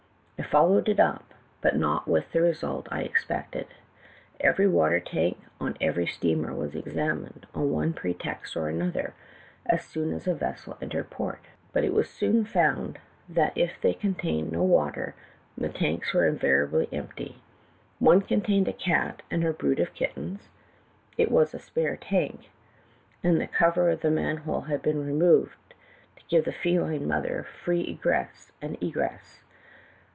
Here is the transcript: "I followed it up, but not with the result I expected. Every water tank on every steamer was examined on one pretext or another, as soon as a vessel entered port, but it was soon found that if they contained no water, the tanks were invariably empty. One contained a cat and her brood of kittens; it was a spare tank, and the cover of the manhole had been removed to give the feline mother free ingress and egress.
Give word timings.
"I 0.37 0.43
followed 0.43 0.89
it 0.89 0.99
up, 0.99 1.35
but 1.61 1.77
not 1.77 2.07
with 2.07 2.31
the 2.31 2.41
result 2.41 2.87
I 2.91 3.01
expected. 3.03 3.67
Every 4.39 4.67
water 4.67 4.99
tank 4.99 5.37
on 5.61 5.77
every 5.79 6.07
steamer 6.07 6.51
was 6.51 6.73
examined 6.73 7.45
on 7.53 7.69
one 7.71 7.93
pretext 7.93 8.57
or 8.57 8.67
another, 8.67 9.13
as 9.67 9.85
soon 9.85 10.11
as 10.11 10.25
a 10.27 10.33
vessel 10.33 10.79
entered 10.81 11.11
port, 11.11 11.41
but 11.71 11.83
it 11.83 11.93
was 11.93 12.09
soon 12.09 12.43
found 12.43 12.97
that 13.29 13.55
if 13.55 13.79
they 13.79 13.93
contained 13.93 14.51
no 14.51 14.63
water, 14.63 15.13
the 15.55 15.69
tanks 15.69 16.11
were 16.11 16.27
invariably 16.27 16.89
empty. 16.91 17.37
One 17.99 18.21
contained 18.21 18.67
a 18.67 18.73
cat 18.73 19.21
and 19.29 19.43
her 19.43 19.53
brood 19.53 19.79
of 19.79 19.93
kittens; 19.93 20.49
it 21.19 21.29
was 21.31 21.53
a 21.53 21.59
spare 21.59 21.97
tank, 21.97 22.49
and 23.23 23.39
the 23.39 23.45
cover 23.45 23.91
of 23.91 24.01
the 24.01 24.09
manhole 24.11 24.61
had 24.61 24.81
been 24.81 25.05
removed 25.05 25.75
to 26.15 26.23
give 26.29 26.45
the 26.45 26.51
feline 26.51 27.07
mother 27.07 27.43
free 27.63 27.85
ingress 27.87 28.51
and 28.59 28.75
egress. 28.81 29.43